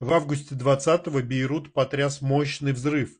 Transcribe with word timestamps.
В 0.00 0.12
августе 0.12 0.54
20-го 0.54 1.20
Бейрут 1.22 1.72
потряс 1.72 2.20
мощный 2.20 2.72
взрыв. 2.72 3.16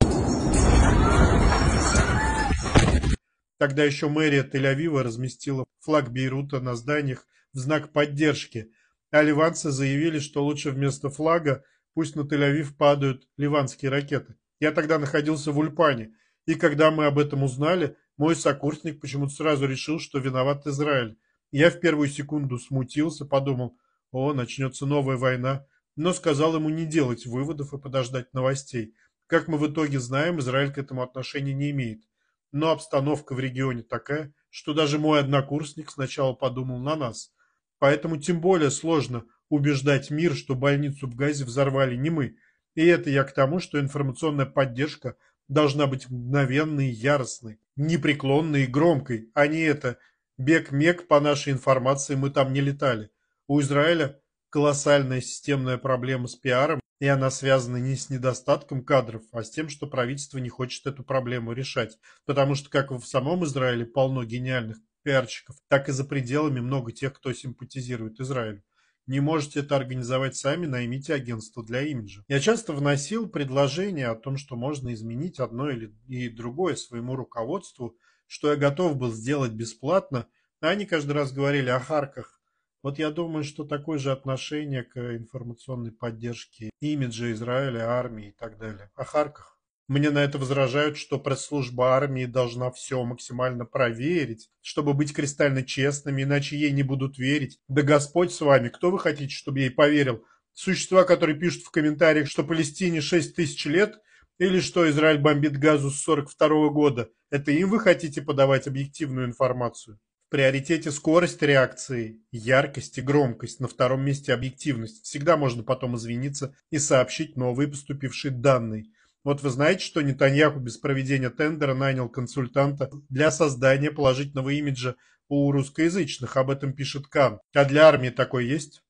Тогда 3.59 3.83
еще 3.83 4.09
мэрия 4.09 4.45
Тель-Авива 4.45 5.03
разместила 5.03 5.67
флаг 5.81 6.13
Бейрута 6.13 6.61
на 6.61 6.77
зданиях 6.77 7.27
в 7.53 7.59
знак 7.59 7.93
поддержки, 7.93 8.71
а 9.11 9.23
ливанцы 9.23 9.73
заявили, 9.73 10.21
что 10.21 10.45
лучше 10.45 10.71
вместо 10.71 11.11
флага 11.11 11.65
пусть 11.95 12.15
на 12.15 12.21
Тель-Авив 12.21 12.77
падают 12.77 13.27
ливанские 13.37 13.91
ракеты. 13.91 14.37
Я 14.61 14.71
тогда 14.71 15.01
находился 15.01 15.51
в 15.51 15.59
Ульпане, 15.59 16.15
и 16.47 16.55
когда 16.55 16.93
мы 16.93 17.07
об 17.07 17.19
этом 17.19 17.43
узнали, 17.43 17.97
мой 18.17 18.37
сокурсник 18.37 19.01
почему-то 19.01 19.33
сразу 19.33 19.67
решил, 19.67 19.99
что 19.99 20.21
виноват 20.21 20.65
Израиль. 20.69 21.19
Я 21.51 21.71
в 21.71 21.81
первую 21.81 22.09
секунду 22.09 22.57
смутился, 22.57 23.25
подумал, 23.27 23.77
о, 24.13 24.33
начнется 24.33 24.87
новая 24.87 25.17
война, 25.17 25.67
но 25.99 26.13
сказал 26.13 26.55
ему 26.55 26.69
не 26.69 26.87
делать 26.87 27.27
выводов 27.27 27.75
и 27.75 27.79
подождать 27.79 28.33
новостей. 28.33 28.95
Как 29.27 29.49
мы 29.49 29.59
в 29.59 29.67
итоге 29.67 29.99
знаем, 29.99 30.39
Израиль 30.39 30.73
к 30.73 30.79
этому 30.79 31.03
отношения 31.03 31.53
не 31.53 31.73
имеет. 31.73 32.05
Но 32.53 32.71
обстановка 32.71 33.35
в 33.35 33.41
регионе 33.41 33.83
такая, 33.83 34.33
что 34.49 34.75
даже 34.75 35.01
мой 35.01 35.19
однокурсник 35.19 35.91
сначала 35.91 36.35
подумал 36.35 36.79
на 36.79 36.95
нас. 36.95 37.33
Поэтому 37.81 38.17
тем 38.17 38.41
более 38.41 38.71
сложно 38.71 39.25
убеждать 39.49 40.11
мир, 40.11 40.37
что 40.37 40.55
больницу 40.55 41.09
в 41.09 41.17
Газе 41.17 41.45
взорвали 41.45 41.97
не 41.97 42.11
мы. 42.11 42.37
И 42.77 42.87
это 42.87 43.11
я 43.11 43.25
к 43.25 43.35
тому, 43.35 43.59
что 43.59 43.81
информационная 43.81 44.47
поддержка 44.47 45.17
должна 45.49 45.89
быть 45.89 46.09
мгновенной 46.09 46.91
и 46.91 46.95
яростной, 46.95 47.59
непреклонной 47.75 48.65
и 48.65 48.69
громкой, 48.69 49.33
а 49.35 49.49
не 49.49 49.63
это 49.63 49.99
«бег-мег, 50.37 51.09
по 51.09 51.19
нашей 51.19 51.53
информации, 51.53 52.15
мы 52.15 52.31
там 52.31 52.53
не 52.53 52.61
летали». 52.61 53.11
У 53.49 53.61
Израиля 53.61 54.21
колоссальная 54.51 55.21
системная 55.21 55.79
проблема 55.79 56.29
с 56.29 56.37
пиаром, 56.37 56.81
и 57.01 57.07
она 57.07 57.31
связана 57.31 57.77
не 57.77 57.97
с 57.97 58.11
недостатком 58.11 58.85
кадров, 58.85 59.23
а 59.33 59.43
с 59.43 59.51
тем, 59.51 59.69
что 59.69 59.87
правительство 59.87 60.39
не 60.39 60.49
хочет 60.49 60.87
эту 60.87 61.05
проблему 61.05 61.53
решать. 61.53 61.99
Потому 62.27 62.55
что 62.55 62.71
как 62.71 62.91
в 62.91 63.05
самом 63.05 63.45
Израиле 63.45 63.87
полно 63.87 64.25
гениальных 64.25 64.79
пиарщиков, 65.03 65.57
так 65.69 65.89
и 65.89 65.93
за 65.93 66.05
пределами 66.05 66.61
много 66.61 66.93
тех, 66.93 67.13
кто 67.13 67.33
симпатизирует 67.33 68.21
Израилю. 68.21 68.63
Не 69.07 69.21
можете 69.21 69.61
это 69.61 69.75
организовать 69.77 70.37
сами, 70.37 70.67
наймите 70.67 71.15
агентство 71.15 71.65
для 71.65 71.81
имиджа. 71.81 72.25
Я 72.29 72.41
часто 72.41 72.75
вносил 72.75 73.27
предложение 73.27 74.09
о 74.09 74.17
том, 74.17 74.37
что 74.37 74.55
можно 74.55 74.93
изменить 74.93 75.41
одно 75.41 75.71
или 75.71 75.95
и 76.09 76.29
другое 76.29 76.75
своему 76.75 77.17
руководству, 77.17 77.97
что 78.27 78.51
я 78.51 78.57
готов 78.57 78.97
был 78.97 79.11
сделать 79.11 79.53
бесплатно, 79.53 80.27
а 80.61 80.69
они 80.69 80.85
каждый 80.85 81.13
раз 81.13 81.33
говорили 81.33 81.71
о 81.71 81.81
харках, 81.81 82.38
вот 82.83 82.99
я 82.99 83.11
думаю, 83.11 83.45
что 83.45 83.65
такое 83.65 83.99
же 83.99 84.13
отношение 84.13 84.85
к 84.85 84.97
информационной 85.17 85.93
поддержке 85.93 86.71
имиджа 86.81 87.33
Израиля, 87.33 87.91
армии 87.91 88.29
и 88.29 88.33
так 88.33 88.59
далее. 88.59 88.91
О 88.95 89.05
Харках. 89.05 89.59
Мне 89.89 90.11
на 90.11 90.19
это 90.19 90.37
возражают, 90.37 90.99
что 90.99 91.19
пресс-служба 91.19 91.97
армии 91.97 92.27
должна 92.27 92.71
все 92.71 93.03
максимально 93.05 93.65
проверить, 93.65 94.51
чтобы 94.61 94.93
быть 94.93 95.15
кристально 95.15 95.63
честными, 95.63 96.25
иначе 96.25 96.59
ей 96.59 96.73
не 96.73 96.83
будут 96.83 97.17
верить. 97.17 97.59
Да 97.69 97.81
Господь 97.81 98.31
с 98.31 98.41
вами, 98.43 98.69
кто 98.69 98.91
вы 98.91 98.99
хотите, 98.99 99.35
чтобы 99.35 99.61
ей 99.61 99.71
поверил? 99.71 100.23
Существа, 100.53 101.05
которые 101.05 101.39
пишут 101.39 101.63
в 101.63 101.71
комментариях, 101.71 102.29
что 102.29 102.45
Палестине 102.45 103.01
6 103.01 103.35
тысяч 103.35 103.65
лет, 103.65 103.99
или 104.39 104.61
что 104.61 104.89
Израиль 104.91 105.19
бомбит 105.19 105.57
газу 105.57 105.91
с 105.91 106.03
42 106.03 106.69
года, 106.69 107.09
это 107.31 107.51
им 107.51 107.71
вы 107.71 107.81
хотите 107.81 108.21
подавать 108.21 108.67
объективную 108.67 109.27
информацию? 109.27 109.99
Приоритете 110.31 110.91
скорость 110.91 111.41
реакции, 111.41 112.23
яркость 112.33 112.99
и 112.99 113.01
громкость, 113.01 113.61
на 113.61 113.69
втором 113.69 114.05
месте 114.05 114.35
объективность. 114.35 115.05
Всегда 115.05 115.39
можно 115.39 115.63
потом 115.63 115.97
извиниться 115.97 116.55
и 116.71 116.79
сообщить 116.79 117.37
новые 117.37 117.67
поступившие 117.67 118.31
данные. 118.31 118.93
Вот 119.25 119.43
вы 119.43 119.49
знаете, 119.49 119.85
что 119.85 120.03
Нетаньяху 120.03 120.61
без 120.61 120.77
проведения 120.77 121.31
тендера 121.31 121.73
нанял 121.73 122.11
консультанта 122.11 122.91
для 123.09 123.31
создания 123.31 123.91
положительного 123.91 124.51
имиджа 124.51 124.97
у 125.29 125.51
русскоязычных, 125.51 126.37
об 126.37 126.51
этом 126.51 126.75
пишет 126.75 127.07
Кан. 127.07 127.41
А 127.55 127.65
для 127.65 127.89
армии 127.89 128.11
такой 128.11 128.47
есть? 128.47 128.83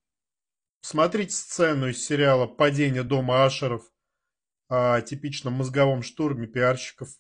Смотрите 0.81 1.34
сцену 1.34 1.88
из 1.88 2.04
сериала 2.04 2.48
«Падение 2.48 3.04
дома 3.04 3.44
Ашеров» 3.44 3.84
о 4.69 5.00
типичном 5.03 5.54
мозговом 5.54 6.03
штурме 6.03 6.48
пиарщиков. 6.48 7.10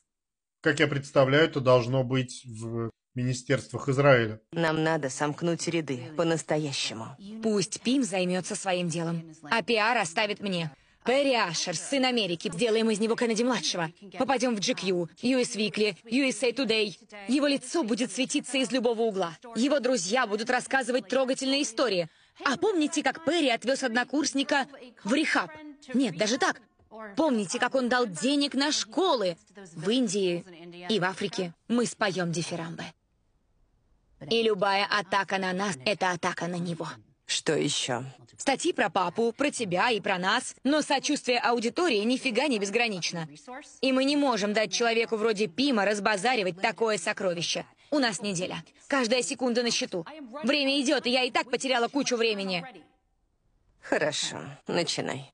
Как 0.60 0.80
я 0.80 0.88
представляю, 0.88 1.44
это 1.44 1.60
должно 1.60 2.02
быть 2.02 2.44
в 2.44 2.90
министерствах 3.18 3.88
Израиля. 3.88 4.40
Нам 4.52 4.82
надо 4.82 5.10
сомкнуть 5.10 5.66
ряды 5.68 6.12
по-настоящему. 6.16 7.16
Пусть 7.42 7.80
Пим 7.82 8.02
займется 8.02 8.54
своим 8.54 8.88
делом, 8.88 9.34
а 9.50 9.62
пиар 9.62 9.98
оставит 9.98 10.40
мне. 10.40 10.70
Перри 11.04 11.34
Ашер, 11.34 11.74
сын 11.74 12.04
Америки. 12.04 12.50
Сделаем 12.52 12.90
из 12.90 13.00
него 13.00 13.16
Кеннеди-младшего. 13.16 13.90
Попадем 14.18 14.54
в 14.54 14.58
GQ, 14.58 15.08
US 15.22 15.56
Weekly, 15.56 15.96
USA 16.04 16.52
Today. 16.52 16.96
Его 17.28 17.46
лицо 17.46 17.82
будет 17.82 18.12
светиться 18.12 18.58
из 18.58 18.70
любого 18.72 19.02
угла. 19.02 19.38
Его 19.56 19.80
друзья 19.80 20.26
будут 20.26 20.50
рассказывать 20.50 21.08
трогательные 21.08 21.62
истории. 21.62 22.08
А 22.44 22.58
помните, 22.58 23.02
как 23.02 23.24
Перри 23.24 23.48
отвез 23.48 23.82
однокурсника 23.82 24.66
в 25.02 25.14
рехаб? 25.14 25.50
Нет, 25.94 26.16
даже 26.16 26.36
так. 26.36 26.60
Помните, 27.16 27.58
как 27.58 27.74
он 27.74 27.88
дал 27.88 28.06
денег 28.06 28.54
на 28.54 28.70
школы 28.70 29.36
в 29.74 29.88
Индии 29.88 30.44
и 30.90 31.00
в 31.00 31.04
Африке? 31.04 31.54
Мы 31.68 31.86
споем 31.86 32.32
дифирамбы. 32.32 32.84
И 34.30 34.42
любая 34.42 34.86
атака 34.86 35.38
на 35.38 35.52
нас— 35.52 35.78
это 35.84 36.10
атака 36.10 36.46
на 36.46 36.56
него. 36.56 36.88
Что 37.26 37.54
еще? 37.54 38.04
Статьи 38.38 38.72
про 38.72 38.88
папу, 38.88 39.34
про 39.36 39.50
тебя 39.50 39.90
и 39.90 40.00
про 40.00 40.16
нас, 40.18 40.54
но 40.64 40.80
сочувствие 40.80 41.38
аудитории 41.38 41.98
нифига 41.98 42.46
не 42.46 42.58
безгранично. 42.58 43.28
И 43.80 43.92
мы 43.92 44.04
не 44.04 44.16
можем 44.16 44.52
дать 44.52 44.72
человеку 44.72 45.16
вроде 45.16 45.46
Пима 45.46 45.84
разбазаривать 45.84 46.60
такое 46.60 46.98
сокровище. 46.98 47.66
У 47.90 47.98
нас 47.98 48.22
неделя. 48.22 48.62
Каждая 48.86 49.22
секунда 49.22 49.62
на 49.62 49.70
счету. 49.70 50.06
Время 50.44 50.80
идет, 50.80 51.06
и 51.06 51.10
я 51.10 51.24
и 51.24 51.30
так 51.30 51.50
потеряла 51.50 51.88
кучу 51.88 52.16
времени. 52.16 52.64
Хорошо, 53.80 54.38
начинай. 54.66 55.32